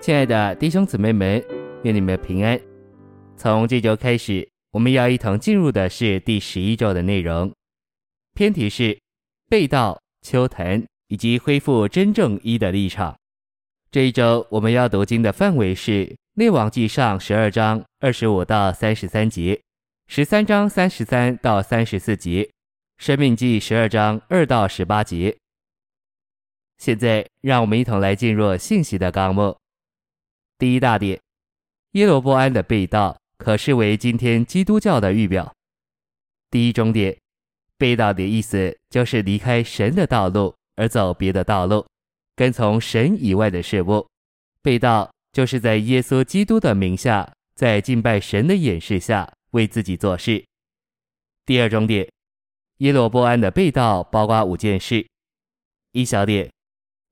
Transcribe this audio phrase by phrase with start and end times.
[0.00, 1.44] 亲爱的弟兄姊妹们，
[1.82, 2.58] 愿你们平安。
[3.36, 7.52] 从这周开始，我们要一同进入的是第十一周的内容，
[8.32, 8.98] 篇题是
[9.50, 13.14] 背道、秋坛以及恢复真正一的立场。
[13.90, 19.60] 这一周我们要读经的范围是列王记上十二章二十五到三十三节，
[20.06, 22.48] 十三章三十三到三十四节，
[22.96, 25.36] 生命记十二章二到十八节。
[26.78, 29.59] 现在，让我们一同来进入信息的纲目。
[30.60, 31.18] 第一大点，
[31.92, 35.50] 耶罗波安的被盗可视为今天基督教的预表。
[36.50, 37.16] 第一中点，
[37.78, 41.86] 被盗的意思就是离开神的道路而走别的道路，
[42.36, 44.06] 跟从神以外的事物。
[44.60, 50.44] 被盗就是在耶稣基督的名下，在敬拜神的掩饰下为自己做事。
[51.46, 52.06] 第二中点，
[52.80, 55.08] 耶罗波安的被盗包括五件事。
[55.92, 56.52] 一小点，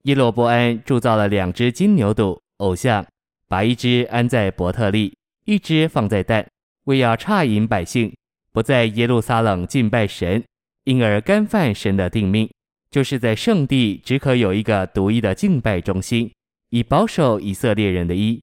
[0.03, 3.06] 耶罗波安铸造了两只金牛犊偶像。
[3.49, 6.47] 把一只安在伯特利，一只放在蛋，
[6.85, 8.15] 为要诧引百姓，
[8.53, 10.45] 不在耶路撒冷敬拜神，
[10.85, 12.51] 因而干犯神的定命，
[12.91, 16.31] 就是在圣地只可有一个独一的敬拜中心，
[16.69, 18.39] 以保守以色列人的一。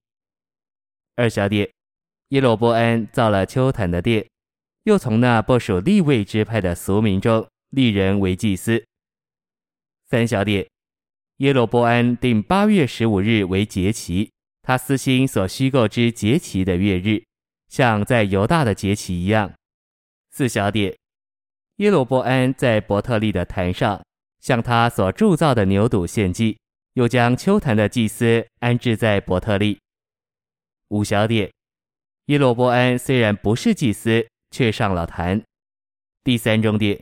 [1.16, 1.70] 二小点，
[2.30, 4.28] 耶罗波安造了丘坛的殿，
[4.84, 8.84] 又从那不属利位支派的俗民中立人为祭司。
[10.10, 10.68] 三小点，
[11.38, 14.32] 耶罗波安定八月十五日为节期。
[14.66, 17.24] 他私心所虚构之节期的月日，
[17.70, 19.54] 像在犹大的节期一样。
[20.32, 20.98] 四小点，
[21.76, 24.04] 耶罗波安在伯特利的坛上，
[24.40, 26.58] 向他所铸造的牛犊献祭，
[26.94, 29.78] 又将丘坛的祭司安置在伯特利。
[30.88, 31.52] 五小点，
[32.26, 35.40] 耶罗波安虽然不是祭司，却上了坛。
[36.24, 37.00] 第三中点，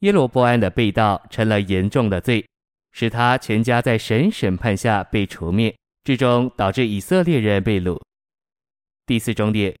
[0.00, 2.46] 耶罗波安的背道成了严重的罪，
[2.92, 5.74] 使他全家在神审判下被除灭。
[6.04, 8.00] 最终导致以色列人被掳。
[9.06, 9.76] 第四中点，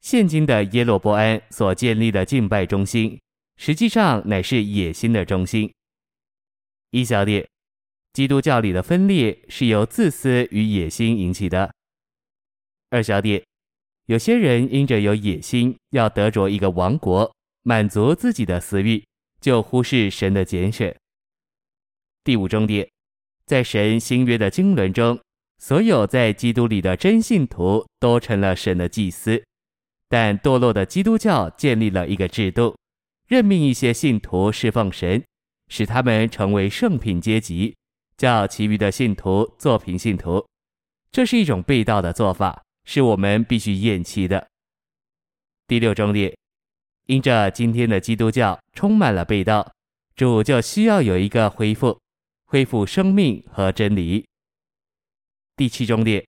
[0.00, 3.18] 现今的耶罗波安所建立的敬拜中心，
[3.56, 5.72] 实际上乃是野心的中心。
[6.90, 7.48] 一小点，
[8.12, 11.72] 基督教里的分裂是由自私与野心引起的。
[12.90, 13.42] 二小点，
[14.06, 19.02] 有些人因着有野心，要得着一个王国，满足自己的私欲，
[19.40, 20.94] 就忽视神的拣选。
[22.22, 22.88] 第五中点，
[23.46, 25.18] 在神新约的经纶中。
[25.66, 29.42] 所有在基督里的真信徒都成了神的祭司，
[30.10, 32.76] 但堕落的基督教建立了一个制度，
[33.26, 35.24] 任命一些信徒侍奉神，
[35.68, 37.74] 使他们成为圣品阶级，
[38.18, 40.46] 叫其余的信徒做平信徒。
[41.10, 44.46] 这是一种背道的做法，是我们必须厌弃的。
[45.66, 46.36] 第六中点，
[47.06, 49.72] 因着今天的基督教充满了背道，
[50.14, 51.98] 主就需要有一个恢复，
[52.44, 54.26] 恢复生命和真理。
[55.56, 56.26] 第七中点，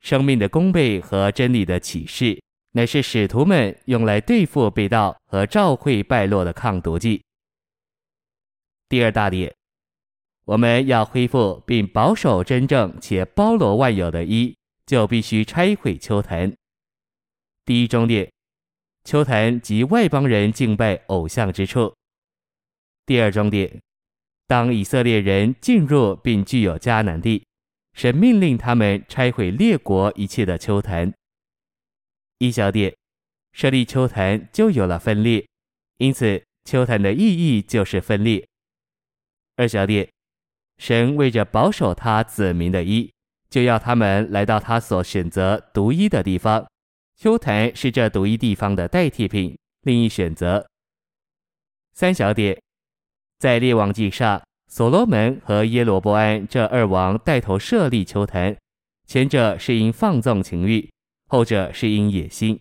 [0.00, 2.42] 生命的功倍和真理的启示，
[2.72, 7.22] 乃是使徒们用来对付被盗和教会败落的抗毒剂。
[8.88, 9.54] 第二大点，
[10.46, 16.50] 我们要恢复并保守真正且包罗万有的一，就必须拆毁秋坛。
[17.66, 18.32] 第一中点，
[19.04, 21.94] 丘坛及外邦人敬拜偶像之处。
[23.04, 23.78] 第二中点，
[24.46, 27.44] 当以色列人进入并具有迦南地。
[27.94, 31.12] 神命令他们拆毁列国一切的丘坛。
[32.38, 32.94] 一小点，
[33.52, 35.46] 设立丘坛就有了分裂，
[35.98, 38.46] 因此丘坛的意义就是分裂。
[39.56, 40.10] 二小点，
[40.78, 43.10] 神为着保守他子民的一，
[43.48, 46.66] 就要他们来到他所选择独一的地方。
[47.16, 50.66] 丘坛是这独一地方的代替品，另一选择。
[51.92, 52.60] 三小点，
[53.38, 54.42] 在列王记上。
[54.74, 58.56] 所罗门和耶罗波安这二王带头设立丘坛，
[59.06, 60.90] 前者是因放纵情欲，
[61.28, 62.58] 后者是因野心。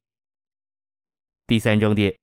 [1.48, 2.16] 第三重点，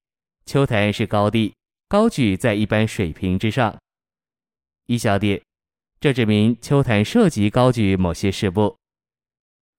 [0.47, 1.53] 丘坛是高地，
[1.89, 3.77] 高举在一般水平之上。
[4.87, 5.43] 一小点，
[5.99, 8.77] 这指明丘坛涉及高举某些事物。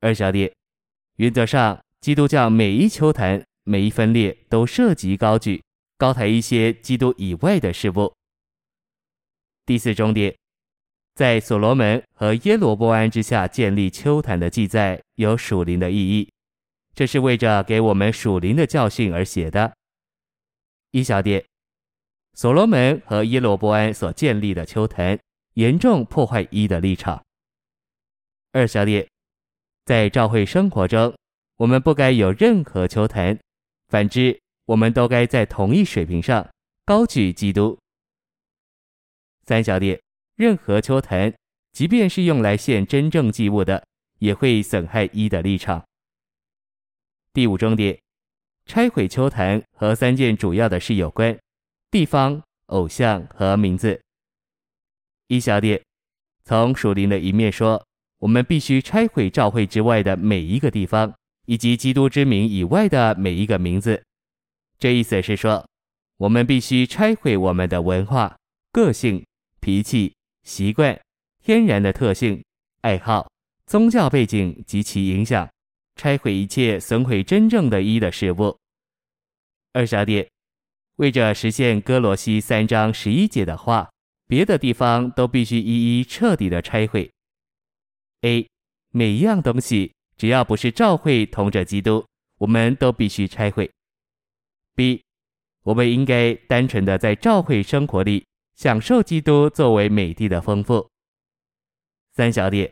[0.01, 0.51] 二小点，
[1.15, 5.63] 原则上，基督教每一丘坛、每一分裂都涉及高举、
[5.97, 8.13] 高抬一些基督以外的事物。
[9.65, 10.35] 第四中点，
[11.13, 16.29] 在所罗门和耶罗波安之下建立丘坛的记载有属灵的意义，
[16.93, 19.73] 这是为着给我们属灵的教训而写的。
[20.91, 21.45] 一小点，
[22.33, 25.17] 所罗门和耶罗波安所建立的丘坛
[25.53, 27.23] 严重破坏一的立场。
[28.51, 29.07] 二小点，
[29.85, 31.15] 在教会生活中，
[31.57, 33.39] 我们不该有任何丘坛，
[33.87, 36.45] 反之，我们都该在同一水平上
[36.85, 37.77] 高举基督。
[39.51, 40.01] 三小点，
[40.37, 41.33] 任何丘坛，
[41.73, 43.85] 即便是用来献真正祭物的，
[44.19, 45.83] 也会损害一的立场。
[47.33, 47.99] 第五重点，
[48.65, 51.37] 拆毁秋坛和三件主要的事有关：
[51.89, 54.01] 地方、偶像和名字。
[55.27, 55.83] 一小点，
[56.45, 57.85] 从属灵的一面说，
[58.19, 61.13] 我们必须拆毁教会之外的每一个地方，
[61.45, 64.01] 以及基督之名以外的每一个名字。
[64.79, 65.67] 这意思是说，
[66.15, 68.37] 我们必须拆毁我们的文化、
[68.71, 69.21] 个性、
[69.61, 70.13] 脾气、
[70.43, 70.99] 习惯、
[71.41, 72.43] 天然的特性、
[72.81, 73.31] 爱好、
[73.65, 75.49] 宗教背景及其影响，
[75.95, 78.57] 拆毁一切损毁真正的一的事物。
[79.71, 80.29] 二小点，
[80.97, 83.89] 为着实现歌罗西三章十一节的话。
[84.27, 87.11] 别的地方都必须一一彻底的拆毁。
[88.21, 88.47] A，
[88.91, 92.05] 每一样东西只要不是教会同着基督，
[92.37, 93.69] 我们都必须拆毁。
[94.73, 95.03] B，
[95.63, 98.25] 我们应该单纯的在教会生活里
[98.61, 100.87] 享受基督作为美地的丰富。
[102.13, 102.71] 三小点，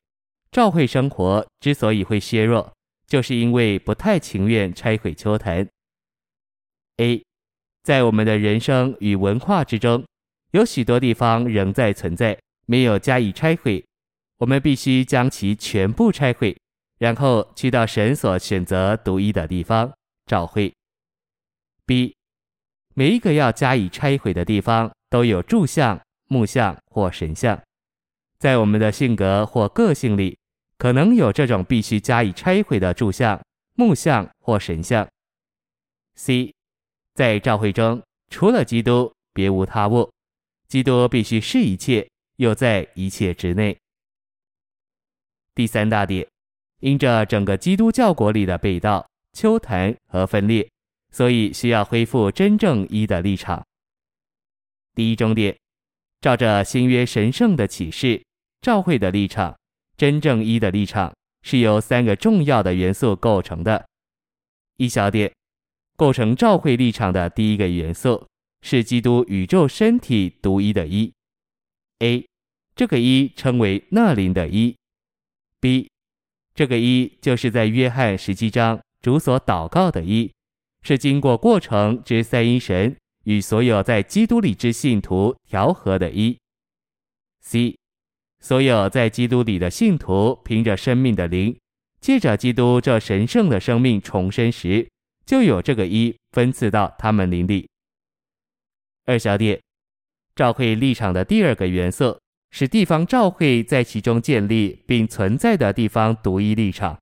[0.51, 2.71] 教会生活之所以会削弱，
[3.07, 5.67] 就是因为不太情愿拆毁秋坛。
[6.97, 7.23] A，
[7.81, 10.05] 在我们的人生与文化之中。
[10.51, 13.83] 有许多地方仍在存在，没有加以拆毁。
[14.37, 16.55] 我们必须将其全部拆毁，
[16.99, 19.91] 然后去到神所选择独一的地方——
[20.29, 20.71] 教会。
[21.87, 22.15] B，
[22.93, 27.59] 每一个要加以拆毁的地方都有柱像、木像或神像。
[28.37, 30.37] 在我们的性格或个性里，
[30.77, 33.41] 可能有这种必须加以拆毁的柱像、
[33.75, 35.07] 木像或神像。
[36.15, 36.53] C，
[37.15, 40.09] 在教会中，除了基督，别无他物。
[40.67, 42.07] 基督必须是一切，
[42.37, 43.77] 又在一切之内。
[45.55, 46.25] 第三大点，
[46.79, 50.69] 因着整个基督教国里的背道、邱坛和分裂，
[51.11, 53.65] 所以需要恢复真正一的立场。
[54.99, 55.57] 第一重点，
[56.19, 58.21] 照着新约神圣的启示，
[58.59, 59.57] 教会的立场，
[59.95, 63.87] 真正一的立场是由三个重要的元素构成的。
[64.75, 65.31] 一小点，
[65.95, 68.27] 构成教会立场的第一个元素。
[68.61, 71.13] 是基督宇宙身体独一的一
[71.99, 72.27] ，A，
[72.75, 74.75] 这个一称为那灵的一
[75.61, 75.89] ，B，
[76.53, 80.29] 这个一就是在约翰十七章主所祷告的一，
[80.81, 82.97] 是经过过程之三一神
[83.29, 86.35] 与所有在基督里之信徒调和的一
[87.41, 87.77] ，C，
[88.39, 91.55] 所有在基督里的信徒凭着生命的灵，
[92.01, 94.89] 借着基督这神圣的生命重生时，
[95.27, 97.69] 就有这个一分赐到他们灵里。
[99.05, 99.61] 二小点，
[100.35, 106.99] 教会立场的第二个元素是地方教会在其中建立并存在的地方独一立场。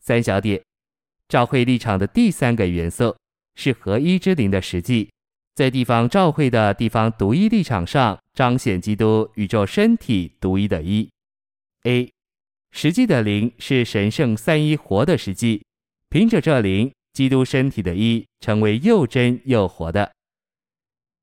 [0.00, 0.62] 三小点，
[1.30, 3.16] 教会立场的第三个元素
[3.58, 5.10] 是合一之灵的实际，
[5.56, 11.10] 在地方召会的地方独一立场上彰显基督宇宙身体独一的一。
[11.82, 12.08] A，
[12.70, 15.64] 实际的灵是神圣三一活的实际，
[16.08, 20.12] 凭着这灵，基督身体的一成为又真又活的。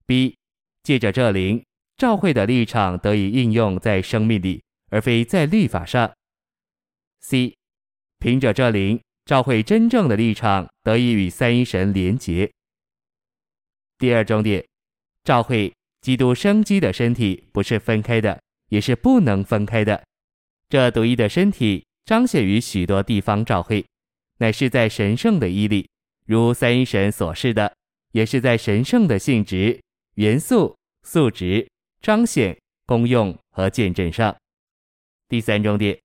[0.05, 0.35] B，
[0.83, 1.63] 借着这灵，
[1.95, 6.11] 召会的立场得以应用在生命里，而非在律法上。
[7.21, 7.55] C，
[8.19, 12.51] 凭着这灵，教会真正的立场得以与三一神连结。
[13.97, 14.63] 第二重点，
[15.23, 18.39] 教会基督生机的身体不是分开的，
[18.69, 20.03] 也是不能分开的。
[20.69, 23.83] 这独一的身体彰显于许多地方教会，
[24.37, 25.89] 乃是在神圣的一里，
[26.27, 27.73] 如三一神所示的，
[28.11, 29.81] 也是在神圣的性质。
[30.15, 31.67] 元素、素质、
[32.01, 34.35] 彰显、功用和见证上。
[35.27, 35.99] 第三重点，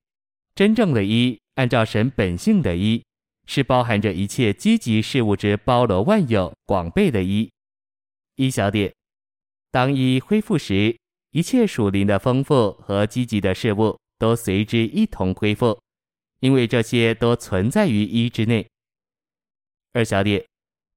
[0.55, 3.01] 真正的一，按照神本性的一，
[3.53, 7.51] 是包含着一切积极事物之包罗万有、广备的一。
[8.37, 8.93] 一小点，
[9.71, 10.97] 当一恢复时，
[11.31, 15.77] 一切属灵的丰富和积极的事物都随之一同恢复，
[16.39, 18.65] 因为这些都存在于一之内。
[19.91, 20.41] 二小点，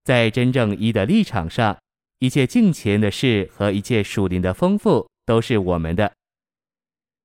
[0.05, 1.77] 在真正一的立场上。
[2.21, 6.15] 一切敬虔的事和一切属灵的丰富都是我们的。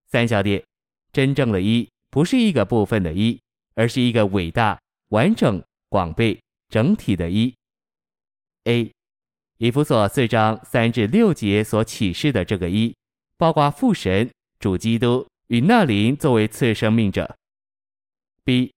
[0.08, 0.64] 三小点，
[1.14, 3.40] 真正的一不是一个部分的一，
[3.76, 4.78] 而是一个伟大、
[5.10, 7.54] 完整、广备、整体的一。
[8.66, 8.92] A，
[9.58, 12.96] 以弗所四章三至六节所启示的这个一，
[13.38, 17.36] 包括父神、主基督与那灵作为次生命者。
[18.44, 18.72] B，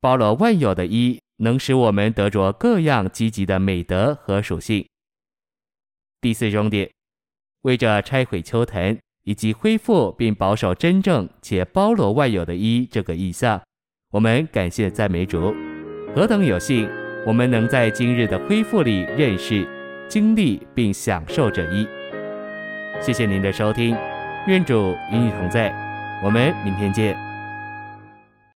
[0.00, 4.86] 包罗万有的一，能使我们得着各样积极的美德和属性。
[6.20, 6.90] 第四重点，
[7.62, 13.62] 为着拆毁丘藤以及恢复并保守真正且包罗万有的一这个意象，
[14.12, 15.54] 我们感谢赞美主，
[16.14, 16.86] 何等有幸，
[17.26, 19.66] 我们能在今日的恢复里认识、
[20.06, 21.88] 经历并享受这一。
[23.00, 23.96] 谢谢您的收听，
[24.46, 25.72] 愿主与你同在，
[26.22, 27.31] 我们明天见。